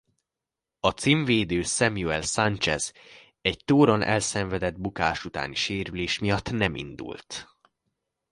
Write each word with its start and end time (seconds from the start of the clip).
A 0.79 0.89
címvédő 0.89 1.61
Samuel 1.61 2.21
Sánchez 2.21 2.93
egy 3.41 3.63
Touron 3.65 4.01
elszenvedett 4.01 4.79
bukás 4.79 5.25
utáni 5.25 5.55
sérülés 5.55 6.19
miatt 6.19 6.51
nem 6.51 6.75
indult. 6.75 7.47